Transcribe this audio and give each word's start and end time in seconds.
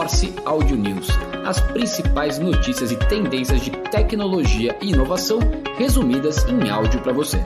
Morse 0.00 0.32
Audio 0.46 0.78
News, 0.78 1.08
as 1.44 1.60
principais 1.60 2.38
notícias 2.38 2.90
e 2.90 2.96
tendências 2.96 3.60
de 3.60 3.70
tecnologia 3.90 4.74
e 4.80 4.92
inovação 4.92 5.40
resumidas 5.76 6.42
em 6.46 6.70
áudio 6.70 7.02
para 7.02 7.12
você. 7.12 7.36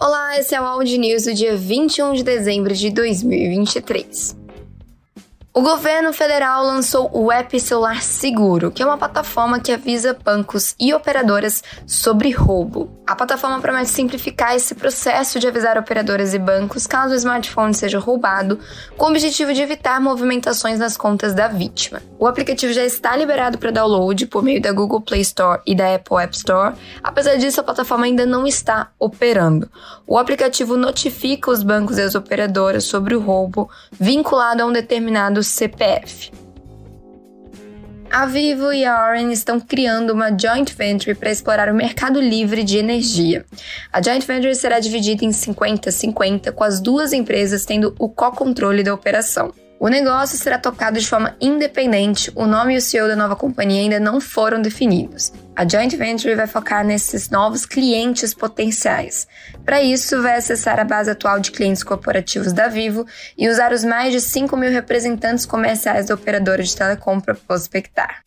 Olá, 0.00 0.38
esse 0.38 0.54
é 0.54 0.60
o 0.62 0.64
Audio 0.64 0.98
News 0.98 1.24
do 1.24 1.34
dia 1.34 1.58
21 1.58 2.14
de 2.14 2.24
dezembro 2.24 2.72
de 2.72 2.90
2023. 2.90 4.43
O 5.56 5.62
governo 5.62 6.12
federal 6.12 6.64
lançou 6.64 7.08
o 7.12 7.30
App 7.30 7.60
Celular 7.60 8.02
Seguro, 8.02 8.72
que 8.72 8.82
é 8.82 8.84
uma 8.84 8.98
plataforma 8.98 9.60
que 9.60 9.70
avisa 9.70 10.12
bancos 10.12 10.74
e 10.80 10.92
operadoras 10.92 11.62
sobre 11.86 12.32
roubo. 12.32 12.90
A 13.06 13.14
plataforma 13.14 13.60
promete 13.60 13.90
simplificar 13.90 14.56
esse 14.56 14.74
processo 14.74 15.38
de 15.38 15.46
avisar 15.46 15.78
operadoras 15.78 16.34
e 16.34 16.40
bancos 16.40 16.88
caso 16.88 17.12
o 17.12 17.16
smartphone 17.16 17.72
seja 17.72 18.00
roubado, 18.00 18.58
com 18.96 19.04
o 19.04 19.10
objetivo 19.10 19.54
de 19.54 19.62
evitar 19.62 20.00
movimentações 20.00 20.80
nas 20.80 20.96
contas 20.96 21.32
da 21.34 21.46
vítima. 21.46 22.02
O 22.18 22.26
aplicativo 22.26 22.72
já 22.72 22.84
está 22.84 23.14
liberado 23.14 23.56
para 23.56 23.70
download 23.70 24.26
por 24.26 24.42
meio 24.42 24.60
da 24.60 24.72
Google 24.72 25.02
Play 25.02 25.20
Store 25.20 25.62
e 25.64 25.72
da 25.72 25.94
Apple 25.94 26.16
App 26.16 26.34
Store. 26.34 26.74
Apesar 27.00 27.36
disso, 27.36 27.60
a 27.60 27.64
plataforma 27.64 28.06
ainda 28.06 28.26
não 28.26 28.44
está 28.44 28.90
operando. 28.98 29.70
O 30.04 30.18
aplicativo 30.18 30.76
notifica 30.76 31.48
os 31.48 31.62
bancos 31.62 31.96
e 31.96 32.02
as 32.02 32.16
operadoras 32.16 32.82
sobre 32.82 33.14
o 33.14 33.20
roubo 33.20 33.70
vinculado 33.92 34.60
a 34.60 34.66
um 34.66 34.72
determinado 34.72 35.43
CPF. 35.44 36.30
A 38.10 38.26
Vivo 38.26 38.72
e 38.72 38.84
a 38.84 39.08
Orange 39.08 39.32
estão 39.32 39.58
criando 39.58 40.12
uma 40.12 40.28
joint 40.30 40.72
venture 40.72 41.16
para 41.16 41.32
explorar 41.32 41.68
o 41.68 41.74
mercado 41.74 42.20
livre 42.20 42.62
de 42.62 42.78
energia. 42.78 43.44
A 43.92 44.00
joint 44.00 44.24
venture 44.24 44.54
será 44.54 44.78
dividida 44.78 45.24
em 45.24 45.30
50-50, 45.30 46.52
com 46.52 46.62
as 46.62 46.80
duas 46.80 47.12
empresas 47.12 47.64
tendo 47.64 47.92
o 47.98 48.08
co-controle 48.08 48.84
da 48.84 48.94
operação. 48.94 49.52
O 49.84 49.88
negócio 49.88 50.38
será 50.38 50.58
tocado 50.58 50.98
de 50.98 51.06
forma 51.06 51.36
independente, 51.38 52.32
o 52.34 52.46
nome 52.46 52.72
e 52.72 52.78
o 52.78 52.80
CEO 52.80 53.06
da 53.06 53.14
nova 53.14 53.36
companhia 53.36 53.82
ainda 53.82 54.00
não 54.00 54.18
foram 54.18 54.62
definidos. 54.62 55.30
A 55.54 55.68
joint 55.68 55.94
venture 55.94 56.34
vai 56.34 56.46
focar 56.46 56.82
nesses 56.82 57.28
novos 57.28 57.66
clientes 57.66 58.32
potenciais. 58.32 59.28
Para 59.62 59.82
isso, 59.82 60.22
vai 60.22 60.38
acessar 60.38 60.80
a 60.80 60.84
base 60.84 61.10
atual 61.10 61.38
de 61.38 61.50
clientes 61.50 61.84
corporativos 61.84 62.50
da 62.50 62.66
Vivo 62.66 63.04
e 63.36 63.46
usar 63.46 63.74
os 63.74 63.84
mais 63.84 64.10
de 64.10 64.22
5 64.22 64.56
mil 64.56 64.70
representantes 64.70 65.44
comerciais 65.44 66.06
da 66.06 66.14
operadora 66.14 66.62
de 66.62 66.74
telecom 66.74 67.20
para 67.20 67.34
prospectar. 67.34 68.24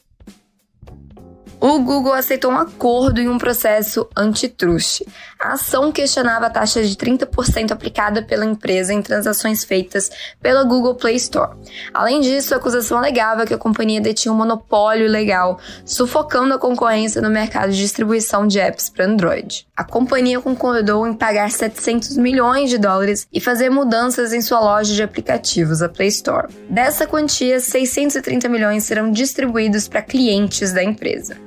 O 1.70 1.80
Google 1.80 2.14
aceitou 2.14 2.50
um 2.50 2.58
acordo 2.58 3.20
em 3.20 3.28
um 3.28 3.38
processo 3.38 4.08
antitruste. 4.16 5.06
A 5.38 5.52
ação 5.52 5.92
questionava 5.92 6.46
a 6.46 6.50
taxa 6.50 6.82
de 6.82 6.96
30% 6.96 7.72
aplicada 7.72 8.24
pela 8.24 8.46
empresa 8.46 8.94
em 8.94 9.02
transações 9.02 9.66
feitas 9.66 10.10
pela 10.42 10.64
Google 10.64 10.96
Play 10.96 11.18
Store. 11.18 11.58
Além 11.94 12.22
disso, 12.22 12.54
a 12.54 12.58
acusação 12.58 12.98
alegava 12.98 13.46
que 13.46 13.54
a 13.54 13.58
companhia 13.58 14.00
detinha 14.00 14.34
um 14.34 14.38
monopólio 14.38 15.10
legal, 15.10 15.60
sufocando 15.84 16.54
a 16.54 16.58
concorrência 16.58 17.22
no 17.22 17.30
mercado 17.30 17.74
de 17.74 17.80
distribuição 17.80 18.48
de 18.48 18.62
apps 18.62 18.90
para 18.90 19.04
Android. 19.04 19.68
A 19.76 19.84
companhia 19.84 20.40
concordou 20.40 21.06
em 21.06 21.14
pagar 21.14 21.52
700 21.52 22.16
milhões 22.16 22.70
de 22.70 22.78
dólares 22.78 23.28
e 23.32 23.42
fazer 23.42 23.70
mudanças 23.70 24.32
em 24.32 24.40
sua 24.40 24.62
loja 24.62 24.94
de 24.94 25.04
aplicativos, 25.04 25.82
a 25.82 25.90
Play 25.90 26.08
Store. 26.08 26.48
Dessa 26.70 27.06
quantia, 27.06 27.60
630 27.60 28.48
milhões 28.48 28.86
serão 28.86 29.12
distribuídos 29.12 29.90
para 29.90 30.02
clientes 30.02 30.72
da 30.72 30.82
empresa. 30.82 31.46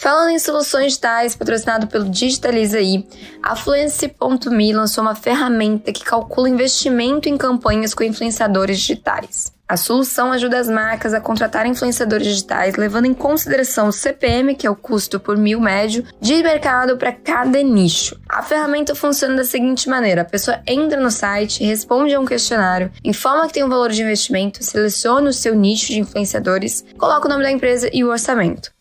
Falando 0.00 0.30
em 0.30 0.38
soluções 0.38 0.86
digitais, 0.86 1.36
patrocinado 1.36 1.86
pelo 1.86 2.08
Digitaliza.i, 2.08 3.06
a 3.42 3.54
Fluency.me 3.54 4.72
lançou 4.72 5.04
uma 5.04 5.14
ferramenta 5.14 5.92
que 5.92 6.02
calcula 6.02 6.48
investimento 6.48 7.28
em 7.28 7.36
campanhas 7.36 7.92
com 7.92 8.02
influenciadores 8.02 8.78
digitais. 8.80 9.52
A 9.68 9.76
solução 9.76 10.32
ajuda 10.32 10.58
as 10.58 10.70
marcas 10.70 11.12
a 11.12 11.20
contratar 11.20 11.66
influenciadores 11.66 12.26
digitais, 12.26 12.76
levando 12.76 13.04
em 13.04 13.12
consideração 13.12 13.88
o 13.88 13.92
CPM, 13.92 14.54
que 14.54 14.66
é 14.66 14.70
o 14.70 14.74
custo 14.74 15.20
por 15.20 15.36
mil 15.36 15.60
médio, 15.60 16.02
de 16.18 16.42
mercado 16.42 16.96
para 16.96 17.12
cada 17.12 17.62
nicho. 17.62 18.18
A 18.26 18.42
ferramenta 18.42 18.94
funciona 18.94 19.36
da 19.36 19.44
seguinte 19.44 19.86
maneira: 19.86 20.22
a 20.22 20.24
pessoa 20.24 20.62
entra 20.66 20.98
no 20.98 21.10
site, 21.10 21.62
responde 21.62 22.14
a 22.14 22.20
um 22.20 22.24
questionário, 22.24 22.90
informa 23.04 23.46
que 23.46 23.52
tem 23.52 23.64
um 23.64 23.68
valor 23.68 23.90
de 23.90 24.00
investimento, 24.00 24.64
seleciona 24.64 25.28
o 25.28 25.34
seu 25.34 25.54
nicho 25.54 25.88
de 25.88 26.00
influenciadores, 26.00 26.86
coloca 26.96 27.26
o 27.26 27.30
nome 27.30 27.42
da 27.42 27.52
empresa 27.52 27.90
e 27.92 28.02
o 28.02 28.08
orçamento. 28.08 28.72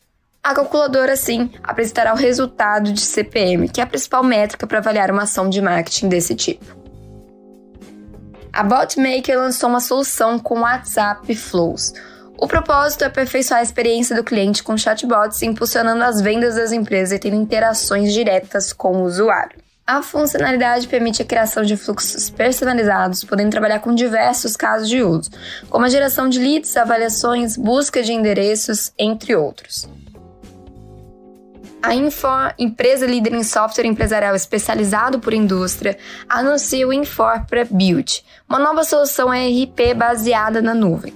A 0.42 0.54
calculadora, 0.54 1.16
sim, 1.18 1.52
apresentará 1.62 2.14
o 2.14 2.18
resultado 2.18 2.94
de 2.94 3.02
CPM, 3.02 3.68
que 3.68 3.82
é 3.82 3.84
a 3.84 3.88
principal 3.88 4.24
métrica 4.24 4.66
para 4.66 4.80
avaliar 4.80 5.12
uma 5.12 5.24
ação 5.24 5.50
de 5.50 5.62
marketing 5.62 6.08
desse 6.08 6.34
tipo. 6.34 6.66
A 8.52 8.64
Botmaker 8.64 9.38
lançou 9.38 9.70
uma 9.70 9.82
solução 9.82 10.40
com 10.40 10.62
WhatsApp 10.62 11.36
Flows. 11.36 11.94
O 12.38 12.48
propósito 12.48 13.04
é 13.04 13.08
aperfeiçoar 13.08 13.60
a 13.60 13.64
experiência 13.64 14.16
do 14.16 14.24
cliente 14.24 14.64
com 14.64 14.78
chatbots, 14.78 15.42
impulsionando 15.44 16.04
as 16.04 16.22
vendas 16.22 16.56
das 16.56 16.72
empresas 16.72 17.18
e 17.18 17.20
tendo 17.20 17.36
interações 17.36 18.14
diretas 18.14 18.72
com 18.72 18.94
o 18.98 19.04
usuário. 19.04 19.60
A 19.86 20.02
funcionalidade 20.02 20.88
permite 20.88 21.22
a 21.22 21.26
criação 21.26 21.64
de 21.64 21.76
fluxos 21.76 22.30
personalizados, 22.30 23.24
podendo 23.24 23.52
trabalhar 23.52 23.80
com 23.80 23.94
diversos 23.94 24.56
casos 24.56 24.88
de 24.88 25.04
uso, 25.04 25.32
como 25.70 25.86
a 25.86 25.90
geração 25.90 26.30
de 26.30 26.40
leads, 26.40 26.78
avaliações, 26.78 27.58
busca 27.58 28.02
de 28.02 28.14
endereços, 28.14 28.94
entre 28.98 29.36
outros. 29.36 29.90
A 31.82 31.96
Infor, 31.96 32.54
empresa 32.60 33.06
líder 33.06 33.34
em 33.34 33.44
software 33.44 33.88
empresarial 33.88 34.36
especializado 34.36 35.18
por 35.20 35.34
indústria, 35.34 35.98
anuncia 36.28 36.86
o 36.86 36.92
Infor 36.92 37.46
Pre-Build, 37.46 38.24
uma 38.50 38.60
nova 38.60 38.84
solução 38.84 39.34
ERP 39.34 39.94
baseada 39.96 40.62
na 40.62 40.74
nuvem. 40.74 41.14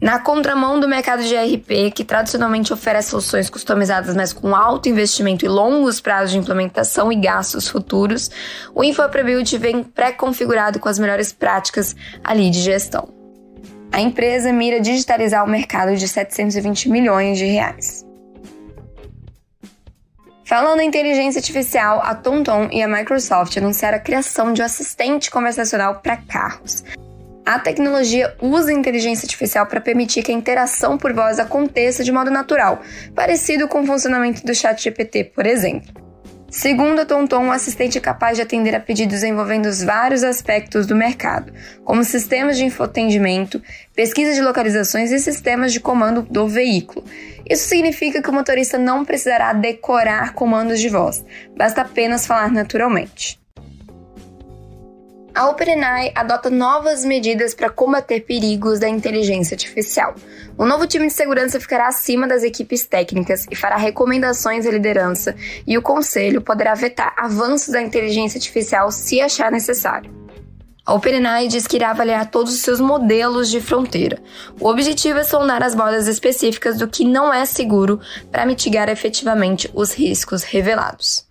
Na 0.00 0.20
contramão 0.20 0.78
do 0.78 0.86
mercado 0.86 1.24
de 1.24 1.34
ERP, 1.34 1.92
que 1.92 2.04
tradicionalmente 2.04 2.72
oferece 2.72 3.10
soluções 3.10 3.50
customizadas, 3.50 4.14
mas 4.14 4.32
com 4.32 4.54
alto 4.54 4.88
investimento 4.88 5.44
e 5.44 5.48
longos 5.48 6.00
prazos 6.00 6.30
de 6.30 6.38
implementação 6.38 7.10
e 7.10 7.16
gastos 7.16 7.66
futuros, 7.66 8.30
o 8.72 8.84
Infor 8.84 9.08
Pre-Build 9.08 9.58
vem 9.58 9.82
pré-configurado 9.82 10.78
com 10.78 10.88
as 10.88 11.00
melhores 11.00 11.32
práticas 11.32 11.96
ali 12.22 12.50
de 12.50 12.60
gestão. 12.60 13.12
A 13.90 14.00
empresa 14.00 14.52
mira 14.52 14.80
digitalizar 14.80 15.44
o 15.44 15.50
mercado 15.50 15.96
de 15.96 16.06
720 16.06 16.88
milhões 16.88 17.36
de 17.36 17.46
reais. 17.46 18.07
Falando 20.48 20.80
em 20.80 20.88
inteligência 20.88 21.40
artificial, 21.40 22.00
a 22.02 22.14
TomTom 22.14 22.70
e 22.72 22.82
a 22.82 22.88
Microsoft 22.88 23.54
anunciaram 23.58 23.98
a 23.98 24.00
criação 24.00 24.54
de 24.54 24.62
um 24.62 24.64
assistente 24.64 25.30
conversacional 25.30 25.96
para 25.96 26.16
carros. 26.16 26.82
A 27.44 27.58
tecnologia 27.58 28.34
usa 28.40 28.72
inteligência 28.72 29.26
artificial 29.26 29.66
para 29.66 29.78
permitir 29.78 30.22
que 30.22 30.32
a 30.32 30.34
interação 30.34 30.96
por 30.96 31.12
voz 31.12 31.38
aconteça 31.38 32.02
de 32.02 32.10
modo 32.10 32.30
natural, 32.30 32.80
parecido 33.14 33.68
com 33.68 33.82
o 33.82 33.86
funcionamento 33.86 34.42
do 34.42 34.54
ChatGPT, 34.54 35.24
por 35.24 35.44
exemplo. 35.44 36.07
Segundo 36.50 37.00
a 37.00 37.04
TomTom, 37.04 37.48
o 37.48 37.52
assistente 37.52 37.98
é 37.98 38.00
capaz 38.00 38.36
de 38.36 38.42
atender 38.42 38.74
a 38.74 38.80
pedidos 38.80 39.22
envolvendo 39.22 39.68
vários 39.84 40.24
aspectos 40.24 40.86
do 40.86 40.96
mercado, 40.96 41.52
como 41.84 42.02
sistemas 42.02 42.56
de 42.56 42.64
infoatendimento, 42.64 43.62
pesquisa 43.94 44.32
de 44.32 44.40
localizações 44.40 45.12
e 45.12 45.18
sistemas 45.18 45.74
de 45.74 45.80
comando 45.80 46.22
do 46.22 46.48
veículo. 46.48 47.04
Isso 47.48 47.68
significa 47.68 48.22
que 48.22 48.30
o 48.30 48.32
motorista 48.32 48.78
não 48.78 49.04
precisará 49.04 49.52
decorar 49.52 50.32
comandos 50.32 50.80
de 50.80 50.88
voz, 50.88 51.22
basta 51.54 51.82
apenas 51.82 52.26
falar 52.26 52.50
naturalmente 52.50 53.38
a 55.38 55.48
OpenAI 55.48 56.10
adota 56.16 56.50
novas 56.50 57.04
medidas 57.04 57.54
para 57.54 57.70
combater 57.70 58.22
perigos 58.22 58.80
da 58.80 58.88
inteligência 58.88 59.54
artificial. 59.54 60.16
O 60.56 60.66
novo 60.66 60.84
time 60.84 61.06
de 61.06 61.12
segurança 61.12 61.60
ficará 61.60 61.86
acima 61.86 62.26
das 62.26 62.42
equipes 62.42 62.84
técnicas 62.84 63.46
e 63.48 63.54
fará 63.54 63.76
recomendações 63.76 64.66
à 64.66 64.70
liderança, 64.72 65.36
e 65.64 65.78
o 65.78 65.82
conselho 65.82 66.40
poderá 66.40 66.74
vetar 66.74 67.14
avanços 67.16 67.68
da 67.68 67.80
inteligência 67.80 68.36
artificial 68.36 68.90
se 68.90 69.20
achar 69.20 69.52
necessário. 69.52 70.10
A 70.84 70.92
OpenAI 70.92 71.46
diz 71.46 71.68
que 71.68 71.76
irá 71.76 71.90
avaliar 71.90 72.28
todos 72.32 72.52
os 72.52 72.60
seus 72.60 72.80
modelos 72.80 73.48
de 73.48 73.60
fronteira. 73.60 74.20
O 74.58 74.66
objetivo 74.66 75.20
é 75.20 75.22
sondar 75.22 75.62
as 75.62 75.72
bordas 75.72 76.08
específicas 76.08 76.76
do 76.76 76.88
que 76.88 77.04
não 77.04 77.32
é 77.32 77.44
seguro 77.44 78.00
para 78.32 78.44
mitigar 78.44 78.88
efetivamente 78.88 79.70
os 79.72 79.92
riscos 79.92 80.42
revelados 80.42 81.27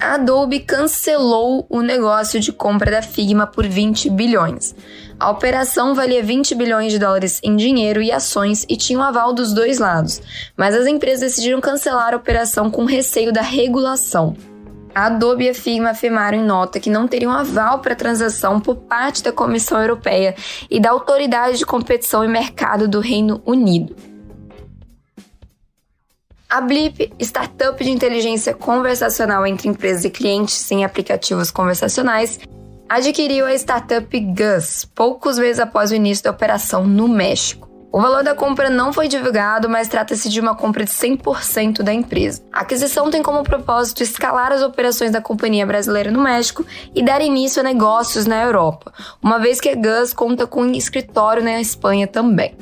a 0.00 0.14
Adobe 0.14 0.60
cancelou 0.60 1.66
o 1.68 1.80
negócio 1.80 2.38
de 2.38 2.52
compra 2.52 2.90
da 2.90 3.02
Figma 3.02 3.46
por 3.46 3.66
20 3.66 4.08
bilhões. 4.10 4.74
A 5.18 5.28
operação 5.30 5.94
valia 5.94 6.22
20 6.22 6.54
bilhões 6.54 6.92
de 6.92 7.00
dólares 7.00 7.40
em 7.42 7.56
dinheiro 7.56 8.00
e 8.00 8.12
ações 8.12 8.64
e 8.68 8.76
tinha 8.76 8.98
o 8.98 9.02
um 9.02 9.04
aval 9.04 9.32
dos 9.32 9.52
dois 9.52 9.78
lados, 9.78 10.22
mas 10.56 10.74
as 10.74 10.86
empresas 10.86 11.32
decidiram 11.32 11.60
cancelar 11.60 12.14
a 12.14 12.16
operação 12.16 12.70
com 12.70 12.84
receio 12.84 13.32
da 13.32 13.42
regulação. 13.42 14.36
A 14.94 15.06
Adobe 15.06 15.44
e 15.44 15.50
a 15.50 15.54
Figma 15.54 15.90
afirmaram 15.90 16.38
em 16.38 16.44
nota 16.44 16.78
que 16.78 16.90
não 16.90 17.08
teriam 17.08 17.32
aval 17.32 17.80
para 17.80 17.92
a 17.92 17.96
transação 17.96 18.60
por 18.60 18.76
parte 18.76 19.22
da 19.22 19.32
Comissão 19.32 19.80
Europeia 19.80 20.34
e 20.70 20.78
da 20.78 20.90
Autoridade 20.90 21.58
de 21.58 21.66
Competição 21.66 22.24
e 22.24 22.28
Mercado 22.28 22.86
do 22.86 23.00
Reino 23.00 23.42
Unido. 23.44 24.07
A 26.50 26.62
Blip, 26.62 27.12
startup 27.20 27.84
de 27.84 27.90
inteligência 27.90 28.54
conversacional 28.54 29.46
entre 29.46 29.68
empresas 29.68 30.06
e 30.06 30.08
clientes 30.08 30.72
em 30.72 30.82
aplicativos 30.82 31.50
conversacionais, 31.50 32.40
adquiriu 32.88 33.44
a 33.44 33.54
startup 33.54 34.18
Gus 34.18 34.86
poucos 34.94 35.38
meses 35.38 35.60
após 35.60 35.90
o 35.90 35.94
início 35.94 36.24
da 36.24 36.30
operação 36.30 36.86
no 36.86 37.06
México. 37.06 37.68
O 37.92 38.00
valor 38.00 38.24
da 38.24 38.34
compra 38.34 38.70
não 38.70 38.94
foi 38.94 39.08
divulgado, 39.08 39.68
mas 39.68 39.88
trata-se 39.88 40.30
de 40.30 40.40
uma 40.40 40.54
compra 40.54 40.84
de 40.84 40.90
100% 40.90 41.82
da 41.82 41.92
empresa. 41.92 42.42
A 42.50 42.60
aquisição 42.60 43.10
tem 43.10 43.22
como 43.22 43.44
propósito 43.44 44.02
escalar 44.02 44.50
as 44.50 44.62
operações 44.62 45.10
da 45.10 45.20
companhia 45.20 45.66
brasileira 45.66 46.10
no 46.10 46.22
México 46.22 46.64
e 46.94 47.02
dar 47.02 47.20
início 47.20 47.60
a 47.60 47.62
negócios 47.62 48.24
na 48.24 48.42
Europa, 48.42 48.90
uma 49.22 49.38
vez 49.38 49.60
que 49.60 49.68
a 49.68 49.74
Gus 49.74 50.14
conta 50.14 50.46
com 50.46 50.62
um 50.62 50.72
escritório 50.72 51.44
na 51.44 51.60
Espanha 51.60 52.06
também. 52.06 52.56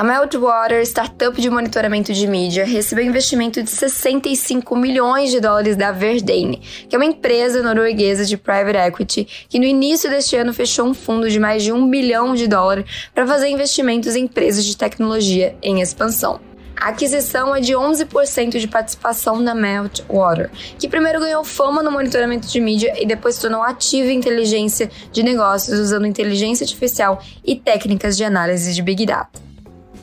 A 0.00 0.02
Meltwater, 0.02 0.80
startup 0.86 1.38
de 1.38 1.50
monitoramento 1.50 2.10
de 2.14 2.26
mídia, 2.26 2.64
recebeu 2.64 3.04
investimento 3.04 3.62
de 3.62 3.68
65 3.68 4.74
milhões 4.74 5.30
de 5.30 5.40
dólares 5.40 5.76
da 5.76 5.92
Verdane, 5.92 6.56
que 6.88 6.96
é 6.96 6.98
uma 6.98 7.04
empresa 7.04 7.62
norueguesa 7.62 8.24
de 8.24 8.38
private 8.38 8.78
equity 8.78 9.46
que 9.46 9.58
no 9.58 9.66
início 9.66 10.08
deste 10.08 10.36
ano 10.36 10.54
fechou 10.54 10.86
um 10.86 10.94
fundo 10.94 11.28
de 11.28 11.38
mais 11.38 11.62
de 11.62 11.70
um 11.70 11.86
bilhão 11.86 12.34
de 12.34 12.48
dólares 12.48 13.10
para 13.14 13.26
fazer 13.26 13.48
investimentos 13.48 14.16
em 14.16 14.24
empresas 14.24 14.64
de 14.64 14.74
tecnologia 14.74 15.54
em 15.62 15.82
expansão. 15.82 16.40
A 16.80 16.88
aquisição 16.88 17.54
é 17.54 17.60
de 17.60 17.74
11% 17.74 18.58
de 18.58 18.68
participação 18.68 19.38
na 19.38 19.54
Meltwater, 19.54 20.50
que 20.78 20.88
primeiro 20.88 21.20
ganhou 21.20 21.44
fama 21.44 21.82
no 21.82 21.92
monitoramento 21.92 22.48
de 22.48 22.58
mídia 22.58 22.94
e 22.98 23.04
depois 23.04 23.34
se 23.34 23.42
tornou 23.42 23.62
ativa 23.62 24.10
em 24.10 24.16
inteligência 24.16 24.90
de 25.12 25.22
negócios 25.22 25.78
usando 25.78 26.06
inteligência 26.06 26.64
artificial 26.64 27.22
e 27.44 27.54
técnicas 27.54 28.16
de 28.16 28.24
análise 28.24 28.74
de 28.74 28.80
Big 28.80 29.04
Data. 29.04 29.49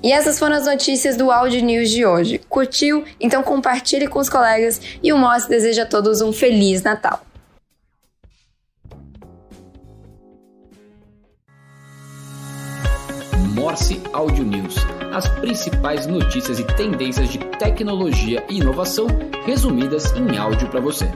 E 0.03 0.11
essas 0.11 0.37
foram 0.37 0.55
as 0.55 0.65
notícias 0.65 1.15
do 1.15 1.31
Audio 1.31 1.63
News 1.63 1.89
de 1.89 2.05
hoje. 2.05 2.39
Curtiu? 2.49 3.03
Então 3.19 3.41
compartilhe 3.41 4.07
com 4.07 4.19
os 4.19 4.29
colegas 4.29 4.79
e 5.01 5.11
o 5.11 5.17
Moss 5.17 5.47
deseja 5.47 5.83
a 5.83 5.85
todos 5.85 6.21
um 6.21 6.31
Feliz 6.31 6.83
Natal. 6.83 7.21
Morse 13.55 13.99
Audio 14.13 14.43
News. 14.43 14.75
As 15.13 15.27
principais 15.39 16.05
notícias 16.05 16.59
e 16.59 16.63
tendências 16.63 17.29
de 17.29 17.39
tecnologia 17.57 18.43
e 18.47 18.59
inovação 18.59 19.07
resumidas 19.45 20.11
em 20.13 20.37
áudio 20.37 20.69
para 20.69 20.79
você. 20.79 21.09